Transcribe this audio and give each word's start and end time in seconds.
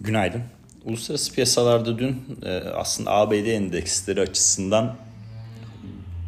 Günaydın. 0.00 0.42
Uluslararası 0.84 1.34
piyasalarda 1.34 1.98
dün 1.98 2.38
e, 2.42 2.50
aslında 2.58 3.10
ABD 3.10 3.32
endeksleri 3.32 4.20
açısından 4.20 4.96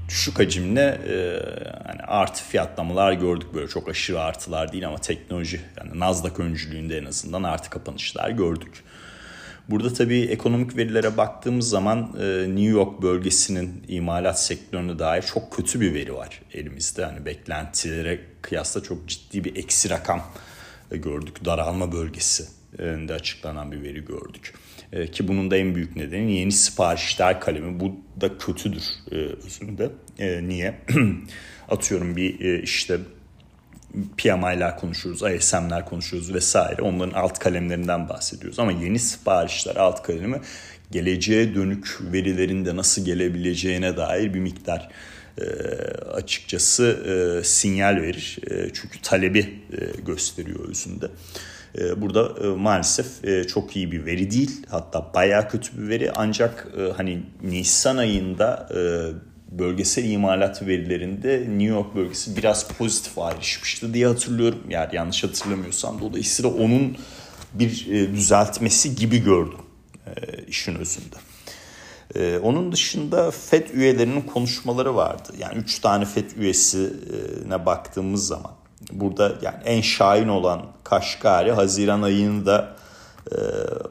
düşük 0.08 0.38
hacimli 0.38 0.80
e, 0.80 1.14
yani 1.88 2.02
artı 2.06 2.44
fiyatlamalar 2.44 3.12
gördük 3.12 3.54
böyle 3.54 3.68
çok 3.68 3.88
aşırı 3.88 4.20
artılar 4.20 4.72
değil 4.72 4.86
ama 4.86 4.98
teknoloji 4.98 5.60
yani 5.76 6.00
Nasdaq 6.00 6.42
öncülüğünde 6.42 6.98
en 6.98 7.04
azından 7.04 7.42
artı 7.42 7.70
kapanışlar 7.70 8.30
gördük. 8.30 8.84
Burada 9.68 9.92
tabii 9.92 10.20
ekonomik 10.20 10.76
verilere 10.76 11.16
baktığımız 11.16 11.68
zaman 11.68 11.98
e, 12.20 12.24
New 12.48 12.70
York 12.70 13.02
bölgesinin 13.02 13.84
imalat 13.88 14.40
sektörüne 14.40 14.98
dair 14.98 15.22
çok 15.22 15.52
kötü 15.52 15.80
bir 15.80 15.94
veri 15.94 16.14
var 16.14 16.42
elimizde. 16.52 17.04
Hani 17.04 17.26
beklentilere 17.26 18.20
kıyasla 18.42 18.82
çok 18.82 19.08
ciddi 19.08 19.44
bir 19.44 19.56
eksi 19.56 19.90
rakam 19.90 20.22
gördük. 20.90 21.44
Daralma 21.44 21.92
bölgesi 21.92 22.57
de 22.78 23.14
açıklanan 23.14 23.72
bir 23.72 23.82
veri 23.82 24.04
gördük. 24.04 24.54
E, 24.92 25.10
ki 25.10 25.28
bunun 25.28 25.50
da 25.50 25.56
en 25.56 25.74
büyük 25.74 25.96
nedeni 25.96 26.38
yeni 26.38 26.52
siparişler 26.52 27.40
kalemi. 27.40 27.80
Bu 27.80 27.96
da 28.20 28.38
kötüdür 28.38 28.82
e, 29.10 29.14
özünde. 29.14 29.90
E, 30.18 30.48
niye? 30.48 30.78
Atıyorum 31.68 32.16
bir 32.16 32.62
işte 32.62 32.98
PMI'ler 34.18 34.76
konuşuyoruz, 34.76 35.22
ISM'ler 35.22 35.84
konuşuyoruz 35.84 36.34
vesaire. 36.34 36.82
Onların 36.82 37.12
alt 37.12 37.38
kalemlerinden 37.38 38.08
bahsediyoruz. 38.08 38.58
Ama 38.58 38.72
yeni 38.72 38.98
siparişler 38.98 39.76
alt 39.76 40.02
kalemi 40.02 40.40
geleceğe 40.90 41.54
dönük 41.54 41.98
verilerinde 42.12 42.76
nasıl 42.76 43.04
gelebileceğine 43.04 43.96
dair 43.96 44.34
bir 44.34 44.40
miktar 44.40 44.88
e, 45.38 45.44
açıkçası 46.12 46.84
e, 46.84 47.44
sinyal 47.44 47.96
verir. 47.96 48.38
E, 48.50 48.70
çünkü 48.74 49.02
talebi 49.02 49.38
e, 49.72 50.00
gösteriyor 50.06 50.68
özünde. 50.68 51.06
E, 51.06 51.10
burada 51.74 52.44
e, 52.44 52.46
maalesef 52.46 53.24
e, 53.24 53.46
çok 53.46 53.76
iyi 53.76 53.92
bir 53.92 54.06
veri 54.06 54.30
değil. 54.30 54.66
Hatta 54.68 55.10
bayağı 55.14 55.48
kötü 55.48 55.78
bir 55.78 55.88
veri. 55.88 56.12
Ancak 56.12 56.68
e, 56.78 56.92
hani 56.92 57.22
Nisan 57.42 57.96
ayında 57.96 58.68
bölgesel 59.52 60.04
imalat 60.04 60.62
verilerinde 60.62 61.38
New 61.40 61.64
York 61.64 61.94
bölgesi 61.96 62.36
biraz 62.36 62.68
pozitif 62.68 63.18
ayrışmıştı 63.18 63.94
diye 63.94 64.06
hatırlıyorum. 64.06 64.58
Yani 64.68 64.96
yanlış 64.96 65.24
hatırlamıyorsam 65.24 66.00
dolayısıyla 66.00 66.50
onun 66.50 66.96
bir 67.54 67.86
düzeltmesi 67.88 68.96
gibi 68.96 69.24
gördüm 69.24 69.58
işin 70.48 70.74
özünde. 70.74 71.16
Onun 72.42 72.72
dışında 72.72 73.30
FED 73.30 73.68
üyelerinin 73.70 74.20
konuşmaları 74.20 74.94
vardı. 74.94 75.28
Yani 75.38 75.58
3 75.58 75.78
tane 75.78 76.04
FED 76.04 76.30
üyesine 76.36 77.66
baktığımız 77.66 78.26
zaman 78.26 78.57
burada 78.92 79.34
yani 79.42 79.56
en 79.64 79.80
şahin 79.80 80.28
olan 80.28 80.66
Kaşgari 80.84 81.52
Haziran 81.52 82.02
ayında 82.02 82.76
e, 83.32 83.36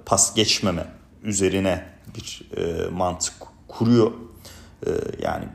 pas 0.05 0.35
geçmeme 0.35 0.85
üzerine 1.23 1.85
bir 2.15 2.41
e, 2.57 2.89
mantık 2.89 3.33
kuruyor. 3.67 4.11
E, 4.87 4.89
yani 5.21 5.45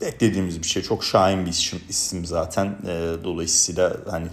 beklediğimiz 0.00 0.62
bir 0.62 0.66
şey. 0.66 0.82
Çok 0.82 1.04
şahin 1.04 1.46
bir 1.46 1.50
isim, 1.50 1.80
isim 1.88 2.26
zaten. 2.26 2.66
E, 2.66 3.24
dolayısıyla 3.24 3.96
hani 4.10 4.28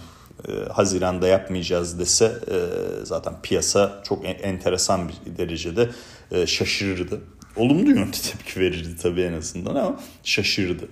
e, 0.48 0.52
Haziran'da 0.72 1.28
yapmayacağız 1.28 1.98
dese 1.98 2.24
e, 2.24 2.56
zaten 3.04 3.34
piyasa 3.42 4.02
çok 4.04 4.24
en, 4.24 4.34
enteresan 4.34 5.08
bir 5.08 5.38
derecede 5.38 5.90
e, 6.30 6.46
şaşırırdı. 6.46 7.20
Olumlu 7.56 7.90
yönde 7.90 8.16
tepki 8.16 8.60
verirdi 8.60 8.96
tabii 9.02 9.22
en 9.22 9.32
azından 9.32 9.74
ama 9.74 10.00
şaşırdı. 10.24 10.88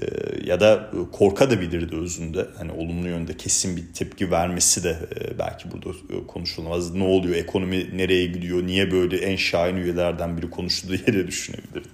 E, 0.00 0.06
ya 0.44 0.60
da 0.60 0.90
korka 1.12 1.50
da 1.50 1.60
bilirdi 1.60 1.96
özünde. 1.96 2.46
Hani 2.58 2.72
olumlu 2.72 3.08
yönde 3.08 3.36
kesin 3.36 3.76
bir 3.76 3.84
tepki 3.94 4.30
vermesi 4.30 4.84
de 4.84 4.98
e, 5.20 5.38
belki 5.38 5.72
burada 5.72 5.88
konuşulmaz. 6.26 6.94
Ne 6.94 7.04
oluyor, 7.04 7.36
ekonomi 7.36 7.96
nereye 7.98 8.26
gidiyor, 8.26 8.66
niye 8.66 8.90
böyle 8.90 9.16
en 9.16 9.36
şahin 9.36 9.76
üyelerden 9.76 10.36
biri 10.36 10.50
konuştu 10.50 10.88
diye 10.88 11.06
de 11.06 11.26
düşünebilirdi. 11.26 11.88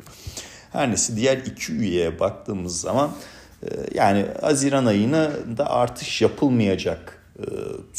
Her 0.72 0.88
neyse 0.88 1.16
diğer 1.16 1.36
iki 1.36 1.72
üyeye 1.72 2.20
baktığımız 2.20 2.80
zaman 2.80 3.10
e, 3.62 3.66
yani 3.94 4.26
Haziran 4.40 4.86
ayını 4.86 5.30
da 5.58 5.70
artış 5.70 6.22
yapılmayacak 6.22 7.24
e, 7.38 7.44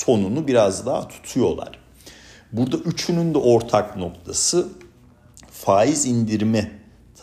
tonunu 0.05 0.47
biraz 0.47 0.85
daha 0.85 1.07
tutuyorlar. 1.07 1.79
Burada 2.51 2.77
üçünün 2.77 3.33
de 3.33 3.37
ortak 3.37 3.97
noktası 3.97 4.67
faiz 5.51 6.05
indirimi 6.05 6.71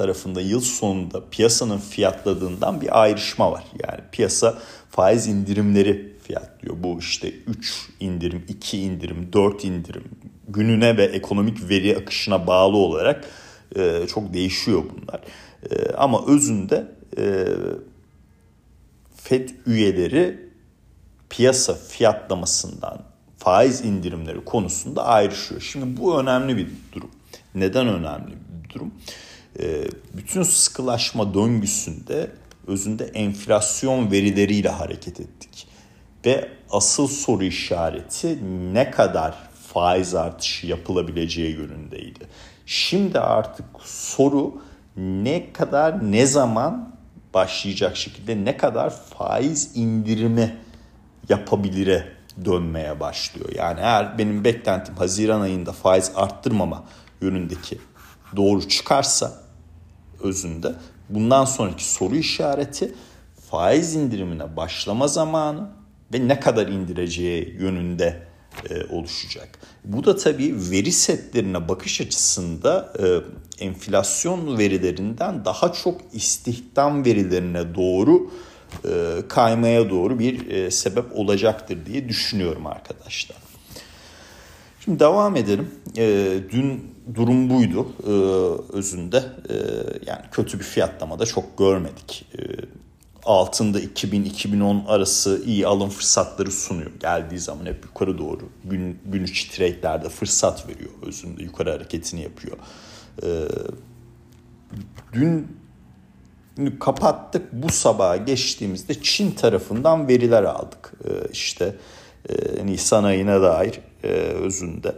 tarafında 0.02 0.40
yıl 0.40 0.60
sonunda 0.60 1.22
piyasanın 1.30 1.78
fiyatladığından 1.78 2.80
bir 2.80 3.02
ayrışma 3.02 3.52
var. 3.52 3.64
Yani 3.88 4.00
piyasa 4.12 4.58
faiz 4.90 5.26
indirimleri 5.26 6.12
fiyatlıyor. 6.22 6.76
Bu 6.78 6.98
işte 6.98 7.28
3 7.30 7.88
indirim, 8.00 8.44
2 8.48 8.78
indirim, 8.78 9.28
4 9.32 9.64
indirim 9.64 10.04
gününe 10.48 10.96
ve 10.96 11.04
ekonomik 11.04 11.68
veri 11.68 11.98
akışına 11.98 12.46
bağlı 12.46 12.76
olarak 12.76 13.24
e, 13.76 14.06
çok 14.06 14.34
değişiyor 14.34 14.82
bunlar. 14.82 15.20
E, 15.70 15.92
ama 15.92 16.26
özünde 16.26 16.92
e, 17.18 17.46
FED 19.16 19.48
üyeleri 19.66 20.48
piyasa 21.30 21.74
fiyatlamasından 21.74 23.02
faiz 23.38 23.80
indirimleri 23.80 24.44
konusunda 24.44 25.04
ayrışıyor. 25.04 25.60
Şimdi 25.60 26.00
bu 26.00 26.20
önemli 26.20 26.56
bir 26.56 26.68
durum. 26.92 27.10
Neden 27.54 27.88
önemli 27.88 28.30
bir 28.30 28.74
durum? 28.74 28.92
E, 29.60 29.84
bütün 30.14 30.42
sıkılaşma 30.42 31.34
döngüsünde 31.34 32.30
özünde 32.66 33.04
enflasyon 33.04 34.10
verileriyle 34.10 34.68
hareket 34.68 35.20
ettik. 35.20 35.66
Ve 36.26 36.48
asıl 36.70 37.06
soru 37.06 37.44
işareti 37.44 38.38
ne 38.74 38.90
kadar 38.90 39.34
faiz 39.72 40.14
artışı 40.14 40.66
yapılabileceği 40.66 41.54
yönündeydi. 41.54 42.26
Şimdi 42.66 43.20
artık 43.20 43.66
soru 43.84 44.62
ne 44.96 45.52
kadar 45.52 46.12
ne 46.12 46.26
zaman 46.26 46.96
başlayacak 47.34 47.96
şekilde 47.96 48.44
ne 48.44 48.56
kadar 48.56 48.90
faiz 48.90 49.70
indirimi 49.74 50.56
yapabilire 51.28 52.08
dönmeye 52.44 53.00
başlıyor. 53.00 53.48
Yani 53.54 53.80
eğer 53.80 54.18
benim 54.18 54.44
beklentim 54.44 54.96
Haziran 54.96 55.40
ayında 55.40 55.72
faiz 55.72 56.12
arttırmama 56.14 56.84
yönündeki 57.20 57.78
doğru 58.36 58.68
çıkarsa 58.68 59.41
özünde 60.22 60.74
bundan 61.08 61.44
sonraki 61.44 61.84
soru 61.84 62.16
işareti 62.16 62.94
faiz 63.50 63.94
indirimine 63.94 64.56
başlama 64.56 65.08
zamanı 65.08 65.68
ve 66.14 66.28
ne 66.28 66.40
kadar 66.40 66.66
indireceği 66.66 67.56
yönünde 67.60 68.22
e, 68.70 68.84
oluşacak. 68.94 69.58
Bu 69.84 70.04
da 70.04 70.16
tabii 70.16 70.54
veri 70.70 70.92
setlerine 70.92 71.68
bakış 71.68 72.00
açısında 72.00 72.92
e, 72.98 73.06
enflasyon 73.64 74.58
verilerinden 74.58 75.44
daha 75.44 75.72
çok 75.72 76.00
istihdam 76.12 77.04
verilerine 77.04 77.74
doğru 77.74 78.30
e, 78.84 78.88
kaymaya 79.28 79.90
doğru 79.90 80.18
bir 80.18 80.70
sebep 80.70 81.04
olacaktır 81.14 81.86
diye 81.86 82.08
düşünüyorum 82.08 82.66
arkadaşlar. 82.66 83.51
Şimdi 84.84 85.00
devam 85.00 85.36
edelim. 85.36 85.70
E, 85.96 86.34
dün 86.50 86.94
durum 87.14 87.50
buydu 87.50 87.86
e, 88.06 88.12
özünde. 88.76 89.16
E, 89.48 89.54
yani 90.06 90.20
kötü 90.32 90.58
bir 90.58 90.64
fiyatlama 90.64 91.18
da 91.18 91.26
çok 91.26 91.58
görmedik. 91.58 92.26
E, 92.38 92.40
altında 93.24 93.80
2000-2010 93.80 94.86
arası 94.86 95.42
iyi 95.46 95.66
alım 95.66 95.90
fırsatları 95.90 96.50
sunuyor. 96.50 96.90
Geldiği 97.00 97.38
zaman 97.38 97.66
hep 97.66 97.84
yukarı 97.84 98.18
doğru 98.18 98.48
gün, 98.64 98.98
gün 99.06 99.24
içi 99.24 99.50
trade'lerde 99.50 100.08
fırsat 100.08 100.68
veriyor. 100.68 100.90
Özünde 101.06 101.42
yukarı 101.42 101.70
hareketini 101.70 102.22
yapıyor. 102.22 102.56
Ee, 103.22 103.28
dün 105.12 105.56
kapattık 106.80 107.52
bu 107.52 107.72
sabaha 107.72 108.16
geçtiğimizde 108.16 109.02
Çin 109.02 109.30
tarafından 109.30 110.08
veriler 110.08 110.42
aldık. 110.42 110.92
Ee, 111.04 111.10
işte 111.32 111.76
e, 112.28 112.66
Nisan 112.66 113.04
ayına 113.04 113.42
dair 113.42 113.80
e, 114.02 114.08
özünde 114.08 114.94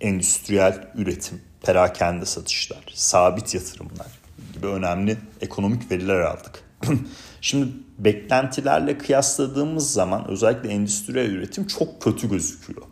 endüstriyel 0.00 0.88
üretim, 0.94 1.40
perakende 1.62 2.24
satışlar, 2.24 2.84
sabit 2.94 3.54
yatırımlar 3.54 4.06
gibi 4.54 4.66
önemli 4.66 5.16
ekonomik 5.40 5.90
veriler 5.90 6.20
aldık. 6.20 6.62
Şimdi 7.40 7.68
beklentilerle 7.98 8.98
kıyasladığımız 8.98 9.92
zaman 9.92 10.28
özellikle 10.30 10.68
endüstriyel 10.68 11.30
üretim 11.30 11.66
çok 11.66 12.02
kötü 12.02 12.30
gözüküyor. 12.30 12.82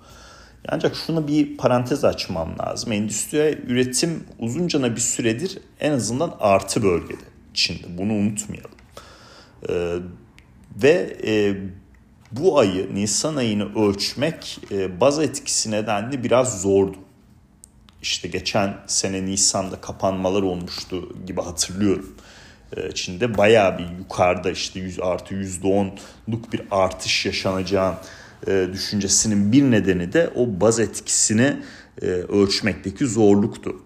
Ancak 0.68 0.96
şunu 0.96 1.28
bir 1.28 1.56
parantez 1.56 2.04
açmam 2.04 2.58
lazım. 2.58 2.92
Endüstriyel 2.92 3.58
üretim 3.66 4.24
uzuncana 4.38 4.96
bir 4.96 5.00
süredir 5.00 5.58
en 5.80 5.92
azından 5.92 6.36
artı 6.40 6.82
bölgede 6.82 7.24
Çin'de. 7.54 7.98
Bunu 7.98 8.12
unutmayalım. 8.12 8.70
Ee, 9.68 9.96
ve 10.82 11.16
e, 11.26 11.54
bu 12.36 12.58
ayı, 12.58 12.94
Nisan 12.94 13.36
ayını 13.36 13.88
ölçmek 13.88 14.58
e, 14.70 15.00
baz 15.00 15.18
etkisi 15.18 15.70
nedenli 15.70 16.24
biraz 16.24 16.62
zordu. 16.62 16.96
İşte 18.02 18.28
geçen 18.28 18.76
sene 18.86 19.24
Nisan'da 19.24 19.80
kapanmalar 19.80 20.42
olmuştu 20.42 21.08
gibi 21.26 21.40
hatırlıyorum. 21.40 22.16
E, 22.76 22.92
Çin'de 22.92 23.38
bayağı 23.38 23.78
bir 23.78 23.98
yukarıda 23.98 24.50
işte 24.50 24.80
100 24.80 25.00
artı 25.00 25.34
%10'luk 25.34 26.52
bir 26.52 26.62
artış 26.70 27.26
yaşanacağını 27.26 27.96
e, 28.46 28.68
düşüncesinin 28.72 29.52
bir 29.52 29.62
nedeni 29.62 30.12
de 30.12 30.30
o 30.34 30.60
baz 30.60 30.80
etkisini 30.80 31.56
e, 32.02 32.06
ölçmekteki 32.06 33.06
zorluktu. 33.06 33.76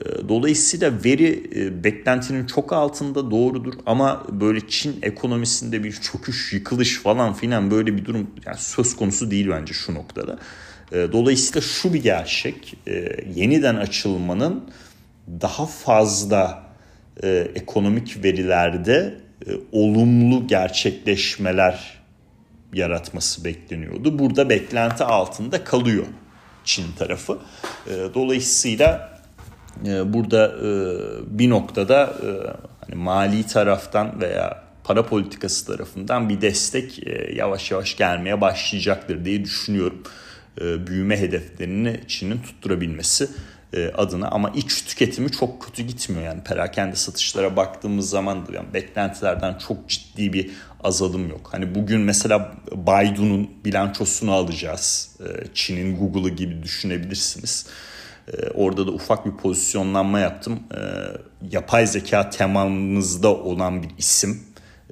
E, 0.00 0.28
dolayısıyla 0.28 0.92
veri 1.04 1.50
e, 1.54 1.84
beklentinin 1.84 2.46
çok 2.46 2.72
altında 2.72 3.30
doğrudur 3.30 3.74
ama 3.86 4.24
böyle 4.30 4.68
Çin 4.68 4.98
ekonomisinde 5.02 5.84
bir 5.84 5.92
çöküş, 5.92 6.52
yıkılış 6.52 6.98
falan 6.98 7.34
filan 7.34 7.70
böyle 7.70 7.96
bir 7.96 8.04
durum 8.04 8.30
yani 8.46 8.58
söz 8.58 8.96
konusu 8.96 9.30
değil 9.30 9.48
bence 9.50 9.74
şu 9.74 9.94
noktada. 9.94 10.38
E, 10.92 10.96
dolayısıyla 11.12 11.60
şu 11.60 11.94
bir 11.94 12.02
gerçek, 12.02 12.76
yeniden 13.34 13.74
açılmanın 13.74 14.64
daha 15.40 15.66
fazla 15.66 16.64
ekonomik 17.54 18.24
verilerde 18.24 19.20
olumlu 19.72 20.46
gerçekleşmeler 20.46 22.02
yaratması 22.72 23.44
bekleniyordu. 23.44 24.18
Burada 24.18 24.48
beklenti 24.48 25.04
altında 25.04 25.64
kalıyor 25.64 26.04
Çin 26.64 26.84
tarafı. 26.98 27.38
Dolayısıyla 28.14 29.13
ee, 29.13 29.13
burada 29.82 30.46
e, 30.48 30.68
bir 31.38 31.50
noktada 31.50 32.04
e, 32.04 32.28
hani 32.80 32.94
mali 32.94 33.46
taraftan 33.46 34.20
veya 34.20 34.64
para 34.84 35.06
politikası 35.06 35.66
tarafından 35.66 36.28
bir 36.28 36.40
destek 36.40 37.06
e, 37.06 37.34
yavaş 37.34 37.70
yavaş 37.70 37.96
gelmeye 37.96 38.40
başlayacaktır 38.40 39.24
diye 39.24 39.44
düşünüyorum. 39.44 40.02
Büyüme 40.86 41.20
hedeflerini 41.20 42.00
Çin'in 42.08 42.38
tutturabilmesi 42.38 43.28
adına 43.94 44.28
ama 44.28 44.50
iç 44.50 44.84
tüketimi 44.84 45.30
çok 45.30 45.62
kötü 45.62 45.82
gitmiyor 45.82 46.22
yani 46.24 46.42
perakende 46.44 46.96
satışlara 46.96 47.56
baktığımız 47.56 48.10
zaman 48.10 48.46
da 48.46 48.52
yani 48.52 48.74
beklentilerden 48.74 49.58
çok 49.68 49.88
ciddi 49.88 50.32
bir 50.32 50.50
azalım 50.84 51.28
yok. 51.28 51.48
Hani 51.52 51.74
bugün 51.74 52.00
mesela 52.00 52.52
Baidu'nun 52.72 53.50
bilançosunu 53.64 54.32
alacağız. 54.32 55.16
Çin'in 55.54 55.96
Google'ı 55.96 56.30
gibi 56.30 56.62
düşünebilirsiniz. 56.62 57.66
Ee, 58.32 58.50
orada 58.54 58.86
da 58.86 58.90
ufak 58.90 59.26
bir 59.26 59.30
pozisyonlanma 59.30 60.18
yaptım. 60.20 60.60
Ee, 60.74 60.80
yapay 61.50 61.86
zeka 61.86 62.30
temamızda 62.30 63.34
olan 63.34 63.82
bir 63.82 63.88
isim. 63.98 64.42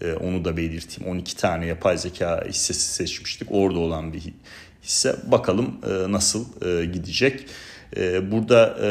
Ee, 0.00 0.12
onu 0.12 0.44
da 0.44 0.56
belirteyim. 0.56 1.12
12 1.12 1.36
tane 1.36 1.66
yapay 1.66 1.98
zeka 1.98 2.44
hissesi 2.48 2.94
seçmiştik. 2.94 3.48
Orada 3.50 3.78
olan 3.78 4.12
bir 4.12 4.22
hisse. 4.82 5.16
Bakalım 5.26 5.76
e, 5.88 6.12
nasıl 6.12 6.44
e, 6.66 6.84
gidecek. 6.84 7.46
burada 8.30 8.78
e, 8.82 8.90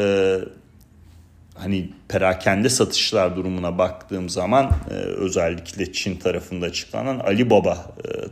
hani 1.54 1.90
perakende 2.08 2.68
satışlar 2.68 3.36
durumuna 3.36 3.78
baktığım 3.78 4.28
zaman 4.28 4.72
özellikle 5.16 5.92
Çin 5.92 6.16
tarafında 6.16 6.66
açıklanan 6.66 7.18
Alibaba 7.18 7.86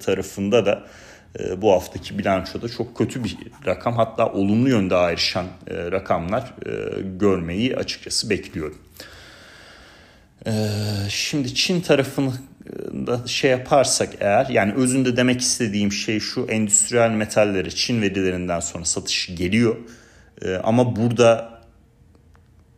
tarafında 0.05 0.67
da 0.67 0.83
bu 1.57 1.73
haftaki 1.73 2.19
bilançoda 2.19 2.69
çok 2.69 2.97
kötü 2.97 3.25
bir 3.25 3.37
rakam 3.67 3.97
hatta 3.97 4.33
olumlu 4.33 4.69
yönde 4.69 4.95
ayrışan 4.95 5.47
e, 5.67 5.75
rakamlar 5.91 6.55
e, 6.67 7.01
görmeyi 7.19 7.77
açıkçası 7.77 8.31
bekliyorum. 8.31 8.79
Şimdi 11.09 11.55
Çin 11.55 11.81
tarafını 11.81 12.33
da 13.07 13.27
şey 13.27 13.51
yaparsak 13.51 14.09
eğer 14.21 14.47
yani 14.47 14.73
özünde 14.73 15.17
demek 15.17 15.41
istediğim 15.41 15.93
şey 15.93 16.21
şu 16.21 16.47
endüstriyel 16.47 17.11
metallere 17.11 17.71
Çin 17.71 18.03
verilerinden 18.03 18.61
sonra 18.61 18.85
satış 18.85 19.37
geliyor. 19.37 19.77
Ama 20.63 20.97
burada 20.97 21.61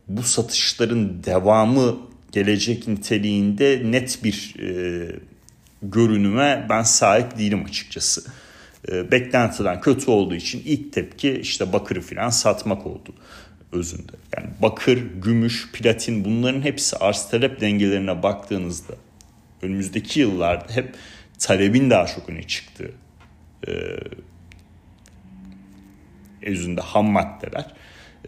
bu 0.07 0.23
satışların 0.23 1.23
devamı 1.23 1.97
gelecek 2.31 2.87
niteliğinde 2.87 3.81
net 3.85 4.23
bir 4.23 4.55
görünüme 5.83 6.65
ben 6.69 6.83
sahip 6.83 7.37
değilim 7.37 7.65
açıkçası. 7.65 8.23
E, 8.91 9.11
beklentiden 9.11 9.81
kötü 9.81 10.11
olduğu 10.11 10.35
için 10.35 10.61
ilk 10.65 10.93
tepki 10.93 11.31
işte 11.31 11.73
bakırı 11.73 12.01
filan 12.01 12.29
satmak 12.29 12.87
oldu 12.87 13.13
özünde. 13.71 14.11
Yani 14.37 14.47
bakır, 14.61 15.03
gümüş, 15.23 15.71
platin 15.71 16.25
bunların 16.25 16.61
hepsi 16.61 16.97
arz 16.97 17.29
talep 17.29 17.61
dengelerine 17.61 18.23
baktığınızda 18.23 18.93
önümüzdeki 19.61 20.19
yıllarda 20.19 20.65
hep 20.69 20.95
talebin 21.39 21.89
daha 21.89 22.05
çok 22.05 22.29
öne 22.29 22.43
çıktığı 22.43 22.91
e, 23.67 23.71
özünde 26.45 26.81
ham 26.81 27.05
maddeler 27.05 27.65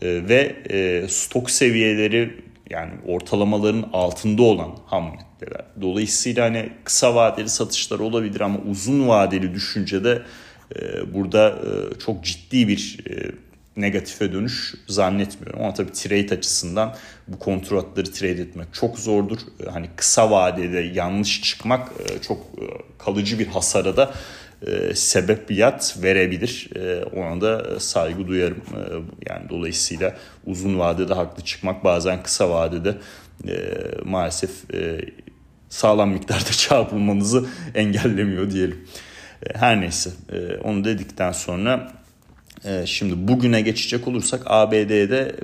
e, 0.02 0.28
ve 0.30 0.56
e, 0.70 1.08
stok 1.08 1.52
seviyeleri 1.52 2.46
yani 2.70 2.92
ortalamaların 3.08 3.90
altında 3.94 4.44
olan 4.44 4.72
ham 4.86 5.04
maddeler. 5.04 5.66
Dolayısıyla 5.82 6.46
hani 6.46 6.70
kısa 6.84 7.16
vadeli 7.16 7.50
satışlar 7.50 8.00
olabilir 8.00 8.42
ama 8.42 8.60
uzun 8.60 9.08
vadeli 9.08 9.54
düşüncede 9.54 10.22
burada 11.14 11.50
e, 11.50 12.00
çok 12.00 12.24
ciddi 12.24 12.68
bir 12.68 12.98
e, 13.10 13.32
negatife 13.78 14.34
dönüş 14.34 14.74
zannetmiyorum. 14.88 15.62
Ama 15.62 15.74
tabii 15.74 15.92
trade 15.92 16.36
açısından 16.36 16.96
bu 17.28 17.40
kontratları 17.40 18.12
trade 18.12 18.42
etmek 18.42 18.74
çok 18.74 19.00
zordur. 19.00 19.38
Hani 19.70 19.90
kısa 19.96 20.32
vadede 20.32 20.80
yanlış 20.80 21.42
çıkmak 21.42 21.92
çok 22.28 22.46
kalıcı 23.00 23.40
bir 23.40 23.48
hasara 23.48 23.98
da 23.98 24.14
sebebiyat 24.94 25.98
verebilir. 26.04 26.70
Ona 27.16 27.42
da 27.42 27.80
saygı 27.80 28.28
duyarım. 28.28 28.62
Yani 29.30 29.50
dolayısıyla 29.50 30.18
uzun 30.46 30.80
vadede 30.80 31.14
haklı 31.14 31.44
çıkmak 31.44 31.84
bazen 31.84 32.24
kısa 32.24 32.50
vadede 32.50 32.98
maalesef 34.04 34.52
sağlam 35.70 36.10
miktarda 36.10 36.52
çarpılmanızı 36.52 37.46
engellemiyor 37.76 38.52
diyelim. 38.52 38.88
Her 39.56 39.82
neyse 39.82 40.10
e, 40.32 40.58
onu 40.58 40.86
dedikten 40.86 41.32
sonra 41.32 41.92
e, 42.66 42.86
şimdi 42.86 43.28
bugüne 43.28 43.62
geçecek 43.62 44.08
olursak 44.08 44.42
ABD'de 44.46 45.36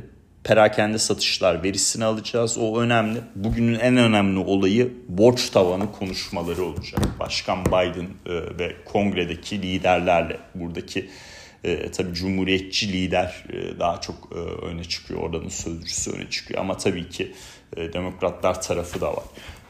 perakende 0.44 0.98
satışlar 0.98 1.64
verisini 1.64 2.06
alacağız. 2.06 2.58
O 2.58 2.80
önemli. 2.80 3.20
Bugünün 3.36 3.80
en 3.80 3.98
önemli 3.98 4.40
olayı 4.40 4.94
borç 5.10 5.50
tavanı 5.50 5.92
konuşmaları 5.92 6.64
olacak. 6.64 7.00
Başkan 7.20 7.66
Biden 7.66 8.08
e, 8.26 8.60
ve 8.60 8.76
kongredeki 8.86 9.62
liderlerle 9.62 10.38
buradaki 10.56 11.10
e, 11.64 11.92
tabii 11.92 12.14
cumhuriyetçi 12.14 12.94
lider 12.94 13.44
e, 13.50 13.80
daha 13.80 14.02
çok 14.02 14.16
e, 14.32 14.66
öne 14.66 14.84
çıkıyor. 14.84 15.20
Oranın 15.22 15.50
sözcüsü 15.50 16.12
öne 16.12 16.30
çıkıyor. 16.30 16.60
Ama 16.60 16.78
tabii 16.78 17.10
ki 17.10 17.32
e, 17.78 17.94
demokratlar 17.94 18.62
tarafı 18.62 19.02
da 19.02 19.14
var 19.14 19.24
e, 19.24 19.61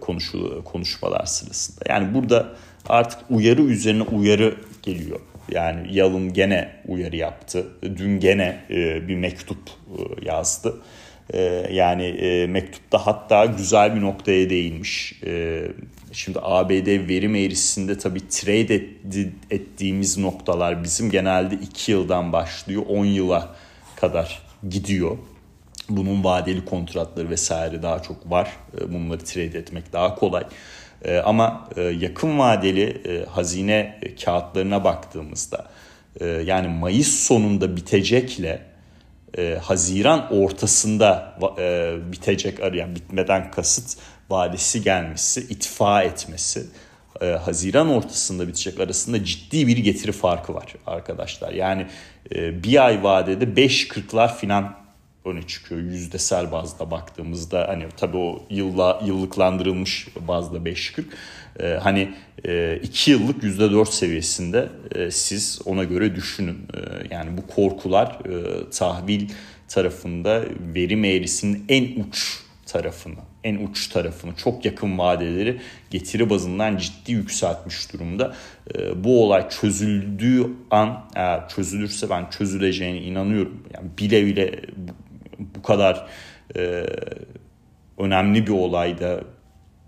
konuşu, 0.00 0.64
konuşmalar 0.64 1.24
sırasında. 1.24 1.80
Yani 1.88 2.14
burada 2.14 2.48
artık 2.88 3.18
uyarı 3.30 3.62
üzerine 3.62 4.02
uyarı 4.02 4.54
geliyor. 4.82 5.20
Yani 5.50 5.94
Yalın 5.94 6.32
gene 6.32 6.72
uyarı 6.86 7.16
yaptı. 7.16 7.66
Dün 7.82 8.20
gene 8.20 8.64
e, 8.70 9.08
bir 9.08 9.16
mektup 9.16 9.58
e, 9.68 10.26
yazdı. 10.26 10.76
E, 11.32 11.40
yani 11.72 12.04
e, 12.04 12.46
mektupta 12.46 13.06
hatta 13.06 13.44
güzel 13.44 13.96
bir 13.96 14.00
noktaya 14.00 14.50
değinmiş. 14.50 15.20
E, 15.26 15.62
şimdi 16.12 16.38
ABD 16.42 17.08
verim 17.08 17.34
eğrisinde 17.34 17.98
tabii 17.98 18.28
trade 18.28 18.74
etti, 18.74 19.32
ettiğimiz 19.50 20.18
noktalar 20.18 20.84
bizim 20.84 21.10
genelde 21.10 21.54
2 21.54 21.92
yıldan 21.92 22.32
başlıyor 22.32 22.82
10 22.88 23.04
yıla 23.04 23.54
kadar 23.96 24.42
gidiyor. 24.68 25.16
Bunun 25.88 26.24
vadeli 26.24 26.64
kontratları 26.64 27.30
vesaire 27.30 27.82
daha 27.82 28.02
çok 28.02 28.30
var. 28.30 28.56
E, 28.80 28.92
bunları 28.92 29.24
trade 29.24 29.58
etmek 29.58 29.92
daha 29.92 30.14
kolay. 30.14 30.44
E, 31.04 31.18
ama 31.18 31.68
e, 31.76 31.82
yakın 31.82 32.38
vadeli 32.38 33.24
hazine 33.30 34.00
kağıtlarına 34.24 34.84
baktığımızda 34.84 35.66
yani 36.44 36.68
Mayıs 36.68 37.08
sonunda 37.08 37.76
bitecekle 37.76 38.62
Haziran 39.62 40.32
ortasında 40.32 41.38
bitecek 42.12 42.60
arayan 42.60 42.94
bitmeden 42.94 43.50
kasıt 43.50 43.98
vadesi 44.30 44.82
gelmesi, 44.82 45.40
itfa 45.40 46.02
etmesi, 46.02 46.66
Haziran 47.20 47.88
ortasında 47.88 48.48
bitecek 48.48 48.80
arasında 48.80 49.24
ciddi 49.24 49.66
bir 49.66 49.76
getiri 49.76 50.12
farkı 50.12 50.54
var 50.54 50.74
arkadaşlar. 50.86 51.52
Yani 51.52 51.86
bir 52.32 52.86
ay 52.86 53.02
vadede 53.02 53.44
5.40'lar 53.44 54.36
filan 54.36 54.85
öne 55.26 55.42
çıkıyor 55.42 55.80
yüzdesel 55.80 56.52
bazda 56.52 56.90
baktığımızda 56.90 57.68
hani 57.68 57.84
tabii 57.96 58.16
o 58.16 58.42
yılla 58.50 59.00
yıllıklandırılmış 59.06 60.08
bazda 60.28 60.56
5.40 60.56 61.04
ee, 61.60 61.78
hani 61.82 62.08
2 62.82 63.10
e, 63.10 63.14
yıllık 63.14 63.42
%4 63.42 63.92
seviyesinde 63.92 64.68
e, 64.94 65.10
siz 65.10 65.60
ona 65.64 65.84
göre 65.84 66.14
düşünün. 66.14 66.58
E, 66.74 67.14
yani 67.14 67.30
bu 67.36 67.46
korkular 67.46 68.06
e, 68.06 68.70
tahvil 68.70 69.28
tarafında 69.68 70.44
verim 70.74 71.04
eğrisinin 71.04 71.64
en 71.68 72.00
uç 72.00 72.40
tarafını, 72.66 73.14
en 73.44 73.56
uç 73.56 73.88
tarafını, 73.88 74.36
çok 74.36 74.64
yakın 74.64 74.98
vadeleri 74.98 75.60
getiri 75.90 76.30
bazından 76.30 76.76
ciddi 76.76 77.12
yükseltmiş 77.12 77.92
durumda. 77.92 78.34
E, 78.74 79.04
bu 79.04 79.24
olay 79.24 79.48
çözüldüğü 79.48 80.46
an, 80.70 81.04
eğer 81.14 81.48
çözülürse 81.48 82.10
ben 82.10 82.30
çözüleceğine 82.30 82.98
inanıyorum. 82.98 83.62
Yani 83.74 83.88
bile 83.98 84.26
bile 84.26 84.60
bu 85.38 85.62
kadar 85.62 86.06
e, 86.56 86.86
önemli 87.98 88.46
bir 88.46 88.52
olayda 88.52 89.20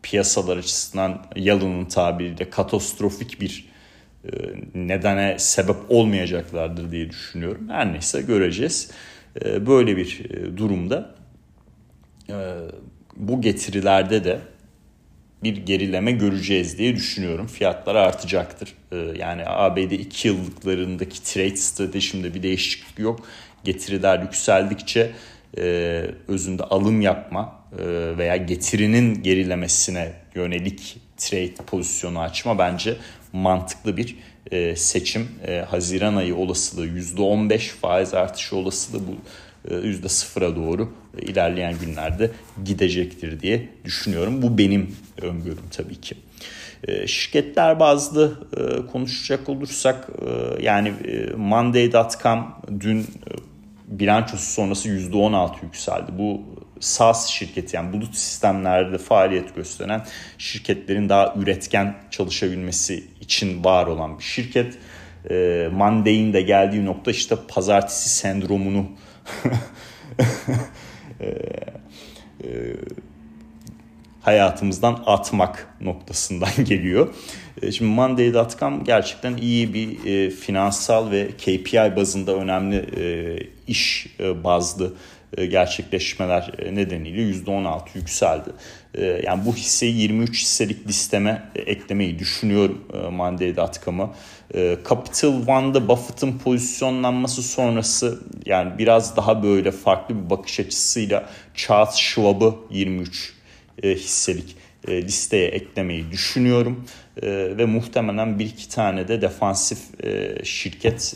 piyasalar 0.03 0.57
açısından 0.57 1.27
Yalın'ın 1.37 1.85
tabiriyle 1.85 2.51
katastrofik 2.51 3.41
bir 3.41 3.69
nedene 4.75 5.39
sebep 5.39 5.77
olmayacaklardır 5.89 6.93
diye 6.93 7.11
düşünüyorum. 7.11 7.69
Her 7.69 7.93
neyse 7.93 8.23
göreceğiz. 8.23 8.91
Böyle 9.45 9.97
bir 9.97 10.25
durumda 10.57 11.15
bu 13.17 13.41
getirilerde 13.41 14.25
de 14.25 14.41
bir 15.43 15.57
gerileme 15.57 16.13
göreceğiz 16.13 16.79
diye 16.79 16.97
düşünüyorum. 16.97 17.47
Fiyatlar 17.47 17.95
artacaktır. 17.95 18.75
Yani 19.19 19.43
ABD 19.47 19.91
2 19.91 20.29
yıllıklarındaki 20.29 21.23
trade 21.23 21.57
stratejimde 21.57 22.35
bir 22.35 22.43
değişiklik 22.43 22.99
yok. 22.99 23.27
Getiriler 23.65 24.23
yükseldikçe 24.23 25.11
özünde 26.29 26.63
alım 26.63 27.01
yapma 27.01 27.59
veya 28.19 28.37
getirinin 28.37 29.23
gerilemesine 29.23 30.13
yönelik 30.35 30.97
trade 31.17 31.55
pozisyonu 31.67 32.21
açma 32.21 32.59
bence 32.59 32.97
mantıklı 33.33 33.97
bir 33.97 34.17
e, 34.51 34.77
seçim. 34.77 35.29
E, 35.47 35.59
Haziran 35.61 36.17
ayı 36.17 36.37
olasılığı 36.37 36.87
%15 36.87 37.59
faiz 37.59 38.15
artışı 38.15 38.57
olasılığı 38.57 39.01
bu 39.09 39.17
e, 39.71 39.75
%0'a 39.75 40.57
doğru 40.57 40.93
e, 41.19 41.23
ilerleyen 41.23 41.75
günlerde 41.81 42.31
gidecektir 42.65 43.41
diye 43.41 43.69
düşünüyorum. 43.85 44.43
Bu 44.43 44.59
benim 44.59 44.97
öngörüm 45.23 45.69
tabii 45.71 46.01
ki. 46.01 46.15
E, 46.89 47.07
şirketler 47.07 47.81
bazlı 47.81 48.49
e, 48.57 48.87
konuşacak 48.87 49.49
olursak 49.49 50.09
e, 50.27 50.63
yani 50.65 50.89
e, 50.89 51.33
Monday.com 51.37 52.47
dün 52.81 53.01
e, 53.01 53.05
bilançosu 53.89 54.53
sonrası 54.53 54.89
%16 54.89 55.53
yükseldi. 55.63 56.13
Bu 56.19 56.41
SaaS 56.81 57.27
şirketi 57.27 57.77
yani 57.77 57.93
bulut 57.93 58.15
sistemlerde 58.15 58.99
faaliyet 58.99 59.55
gösteren 59.55 60.05
şirketlerin 60.39 61.09
daha 61.09 61.35
üretken 61.37 61.95
çalışabilmesi 62.11 63.05
için 63.21 63.65
var 63.65 63.87
olan 63.87 64.19
bir 64.19 64.25
şirket. 64.25 64.79
E, 65.31 65.69
Monday'in 65.73 66.33
de 66.33 66.43
geldiği 66.43 66.85
nokta 66.85 67.11
işte 67.11 67.37
pazartesi 67.49 68.09
sendromunu 68.09 68.87
e, 71.21 71.27
e, 72.45 72.77
hayatımızdan 74.21 75.03
atmak 75.07 75.75
noktasından 75.81 76.51
geliyor. 76.65 77.15
E, 77.63 77.73
şimdi 77.73 77.91
Monday.com 77.91 78.85
gerçekten 78.85 79.37
iyi 79.37 79.75
bir 79.75 80.07
e, 80.07 80.31
finansal 80.31 81.11
ve 81.11 81.29
KPI 81.29 81.97
bazında 81.97 82.35
önemli 82.35 82.77
e, 82.77 83.37
iş 83.67 84.07
e, 84.21 84.45
bazlı 84.45 84.93
e, 85.37 85.47
gerçekleşmeler 85.47 86.53
e, 86.59 86.75
nedeniyle 86.75 87.23
%16 87.23 87.81
yükseldi. 87.95 88.51
E, 88.95 89.05
yani 89.05 89.47
bu 89.47 89.57
hisseyi 89.57 89.97
23 89.97 90.43
hisselik 90.43 90.89
listeme 90.89 91.51
eklemeyi 91.55 92.19
düşünüyorum 92.19 92.85
Monday.com'a. 93.13 94.15
Capital 94.89 95.47
One'da 95.47 95.89
Buffett'ın 95.89 96.39
pozisyonlanması 96.39 97.43
sonrası 97.43 98.19
yani 98.47 98.79
biraz 98.79 99.17
daha 99.17 99.43
böyle 99.43 99.71
farklı 99.71 100.25
bir 100.25 100.31
bakış 100.31 100.61
açısıyla 100.61 101.29
Charles 101.55 101.95
Schwab'ı 101.95 102.55
23 102.71 103.35
hisselik 103.85 104.57
listeye 104.89 105.49
eklemeyi 105.49 106.11
düşünüyorum. 106.11 106.85
Ve 107.23 107.65
muhtemelen 107.65 108.39
bir 108.39 108.45
iki 108.47 108.69
tane 108.69 109.09
de 109.09 109.23
defansif 109.23 109.79
şirket 110.45 111.15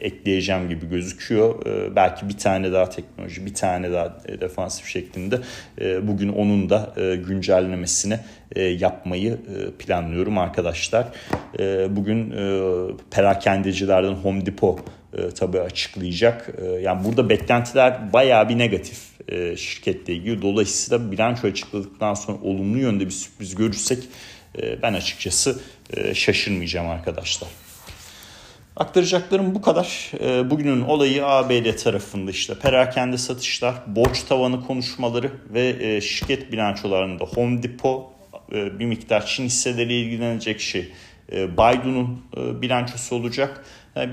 ekleyeceğim 0.00 0.68
gibi 0.68 0.88
gözüküyor. 0.88 1.64
belki 1.96 2.28
bir 2.28 2.36
tane 2.36 2.72
daha 2.72 2.90
teknoloji, 2.90 3.46
bir 3.46 3.54
tane 3.54 3.92
daha 3.92 4.18
defansif 4.40 4.86
şeklinde 4.86 5.38
bugün 6.02 6.28
onun 6.28 6.70
da 6.70 6.94
güncellemesini 7.28 8.18
yapmayı 8.56 9.38
planlıyorum 9.78 10.38
arkadaşlar. 10.38 11.06
bugün 11.88 12.34
perakendecilerden 13.10 14.14
Home 14.14 14.46
Depot 14.46 14.80
tabii 15.38 15.60
açıklayacak. 15.60 16.54
yani 16.82 17.04
burada 17.04 17.28
beklentiler 17.28 18.12
bayağı 18.12 18.48
bir 18.48 18.58
negatif 18.58 18.98
şirketle 19.56 20.14
ilgili. 20.14 20.42
Dolayısıyla 20.42 21.12
bilanço 21.12 21.48
açıkladıktan 21.48 22.14
sonra 22.14 22.38
olumlu 22.42 22.78
yönde 22.78 23.06
bir 23.06 23.10
sürpriz 23.10 23.54
görürsek 23.54 23.98
ben 24.82 24.94
açıkçası 24.94 25.60
şaşırmayacağım 26.14 26.88
arkadaşlar. 26.88 27.48
Aktaracaklarım 28.76 29.54
bu 29.54 29.62
kadar. 29.62 30.10
Bugünün 30.50 30.80
olayı 30.80 31.26
ABD 31.26 31.76
tarafında 31.76 32.30
işte 32.30 32.54
perakende 32.54 33.18
satışlar, 33.18 33.74
borç 33.86 34.22
tavanı 34.22 34.66
konuşmaları 34.66 35.30
ve 35.50 36.00
şirket 36.00 36.52
bilançolarında 36.52 37.24
Home 37.24 37.62
Depot 37.62 38.06
bir 38.52 38.84
miktar 38.84 39.26
Çin 39.26 39.44
hisseleriyle 39.44 40.00
ilgilenecek 40.00 40.60
şey. 40.60 40.92
Baidu'nun 41.56 42.22
bilançosu 42.36 43.16
olacak. 43.16 43.64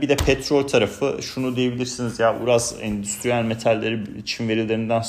Bir 0.01 0.09
de 0.09 0.15
petrol 0.15 0.67
tarafı 0.67 1.19
şunu 1.21 1.55
diyebilirsiniz 1.55 2.19
ya 2.19 2.39
Uraz 2.43 2.75
endüstriyel 2.81 3.43
metalleri 3.43 3.99
Çin 4.25 4.49
verilerinden 4.49 5.01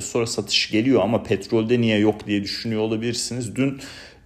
sonra 0.00 0.26
satış 0.26 0.70
geliyor 0.70 1.02
ama 1.02 1.22
petrolde 1.22 1.80
niye 1.80 1.98
yok 1.98 2.26
diye 2.26 2.42
düşünüyor 2.42 2.82
olabilirsiniz. 2.82 3.56
Dün 3.56 3.80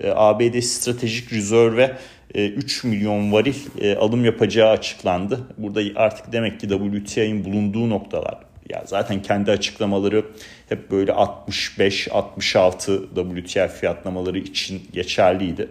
ABD 0.04 0.60
stratejik 0.60 1.32
rezerve 1.32 1.96
3 2.34 2.84
milyon 2.84 3.32
varil 3.32 3.54
alım 3.98 4.24
yapacağı 4.24 4.70
açıklandı. 4.70 5.40
Burada 5.58 5.80
artık 5.96 6.32
demek 6.32 6.60
ki 6.60 6.68
WTI'nin 6.68 7.44
bulunduğu 7.44 7.90
noktalar 7.90 8.45
ya 8.70 8.82
zaten 8.86 9.22
kendi 9.22 9.50
açıklamaları 9.50 10.26
hep 10.68 10.90
böyle 10.90 11.12
65-66 11.12 13.44
WTI 13.44 13.68
fiyatlamaları 13.80 14.38
için 14.38 14.82
geçerliydi. 14.92 15.68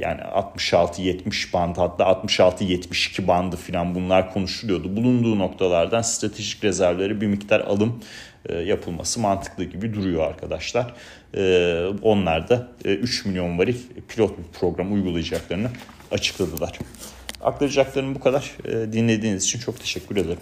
Yani 0.00 0.20
66-70 0.20 1.52
band 1.52 1.76
hatta 1.76 2.04
66-72 2.04 3.26
bandı 3.26 3.56
falan 3.56 3.94
bunlar 3.94 4.32
konuşuluyordu. 4.32 4.96
Bulunduğu 4.96 5.38
noktalardan 5.38 6.02
stratejik 6.02 6.64
rezervleri 6.64 7.20
bir 7.20 7.26
miktar 7.26 7.60
alım 7.60 8.00
yapılması 8.64 9.20
mantıklı 9.20 9.64
gibi 9.64 9.94
duruyor 9.94 10.26
arkadaşlar. 10.26 10.94
Onlar 12.02 12.48
da 12.48 12.68
3 12.84 13.24
milyon 13.24 13.58
varil 13.58 13.76
pilot 14.08 14.38
bir 14.38 14.44
program 14.58 14.92
uygulayacaklarını 14.92 15.68
açıkladılar. 16.10 16.78
Aktaracaklarım 17.40 18.14
bu 18.14 18.20
kadar. 18.20 18.50
Dinlediğiniz 18.92 19.44
için 19.44 19.58
çok 19.58 19.80
teşekkür 19.80 20.16
ederim. 20.16 20.40